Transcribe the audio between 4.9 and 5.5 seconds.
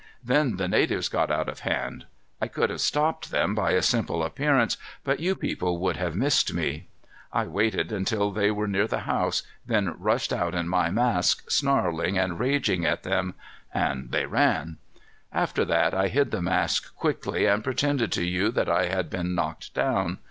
but you